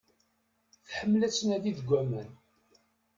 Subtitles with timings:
[0.87, 2.29] Tḥemmel ad tnadi deg aman.